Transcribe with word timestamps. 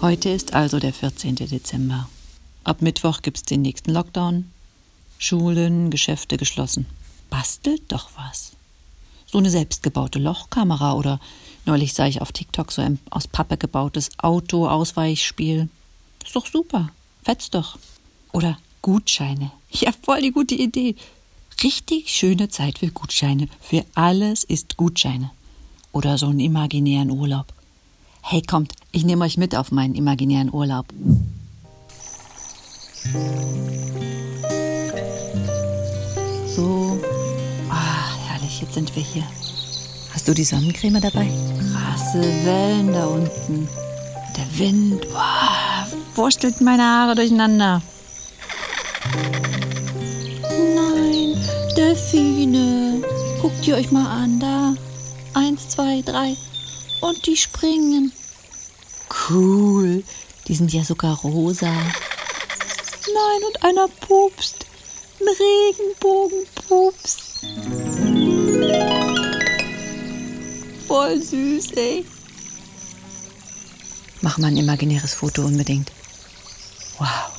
Heute 0.00 0.28
ist 0.28 0.54
also 0.54 0.78
der 0.78 0.92
14. 0.92 1.34
Dezember. 1.34 2.08
Ab 2.62 2.82
Mittwoch 2.82 3.20
gibt's 3.20 3.42
den 3.42 3.62
nächsten 3.62 3.90
Lockdown. 3.90 4.48
Schulen, 5.18 5.90
Geschäfte 5.90 6.36
geschlossen. 6.36 6.86
Bastelt 7.30 7.82
doch 7.88 8.10
was. 8.14 8.52
So 9.26 9.38
eine 9.38 9.50
selbstgebaute 9.50 10.20
Lochkamera 10.20 10.92
oder 10.92 11.18
neulich 11.66 11.94
sah 11.94 12.06
ich 12.06 12.22
auf 12.22 12.30
TikTok 12.30 12.70
so 12.70 12.80
ein 12.80 13.00
aus 13.10 13.26
Pappe 13.26 13.56
gebautes 13.56 14.10
Auto-Ausweichspiel. 14.18 15.68
Ist 16.24 16.36
doch 16.36 16.46
super. 16.46 16.90
Fetzt 17.24 17.54
doch. 17.54 17.76
Oder 18.30 18.56
Gutscheine. 18.82 19.50
Ja, 19.72 19.90
voll 20.00 20.22
die 20.22 20.30
gute 20.30 20.54
Idee. 20.54 20.94
Richtig 21.64 22.08
schöne 22.10 22.48
Zeit 22.48 22.78
für 22.78 22.92
Gutscheine. 22.92 23.48
Für 23.60 23.84
alles 23.96 24.44
ist 24.44 24.76
Gutscheine. 24.76 25.32
Oder 25.90 26.18
so 26.18 26.26
einen 26.26 26.38
imaginären 26.38 27.10
Urlaub. 27.10 27.52
Hey, 28.30 28.42
kommt, 28.42 28.74
ich 28.92 29.06
nehme 29.06 29.24
euch 29.24 29.38
mit 29.38 29.56
auf 29.56 29.72
meinen 29.72 29.94
imaginären 29.94 30.52
Urlaub. 30.52 30.84
So. 36.54 37.00
Ah, 37.70 38.28
herrlich, 38.28 38.60
jetzt 38.60 38.74
sind 38.74 38.94
wir 38.94 39.02
hier. 39.02 39.22
Hast 40.12 40.28
du 40.28 40.34
die 40.34 40.44
Sonnencreme 40.44 41.00
dabei? 41.00 41.26
Krasse 41.72 42.20
Wellen 42.44 42.92
da 42.92 43.06
unten. 43.06 43.66
Der 44.36 44.58
Wind, 44.58 45.08
boah, 45.08 45.86
wurstelt 46.14 46.60
meine 46.60 46.82
Haare 46.82 47.14
durcheinander. 47.14 47.80
Nein, 50.74 51.34
Delfine. 51.74 53.02
Guckt 53.40 53.66
ihr 53.66 53.76
euch 53.76 53.90
mal 53.90 54.06
an, 54.06 54.38
da. 54.38 54.74
Eins, 55.32 55.70
zwei, 55.70 56.02
drei. 56.02 56.36
Und 57.00 57.26
die 57.26 57.36
springen. 57.36 58.12
Cool. 59.28 60.02
Die 60.46 60.54
sind 60.54 60.72
ja 60.72 60.84
sogar 60.84 61.18
rosa. 61.18 61.66
Nein, 61.66 63.42
und 63.46 63.64
einer 63.64 63.88
pupst. 63.88 64.66
Ein 65.20 65.28
Regenbogenpups. 65.28 67.16
Voll 70.86 71.20
süß, 71.20 71.72
ey. 71.72 72.04
Mach 74.20 74.38
mal 74.38 74.48
ein 74.48 74.56
imaginäres 74.56 75.14
Foto 75.14 75.44
unbedingt. 75.44 75.92
Wow. 76.98 77.37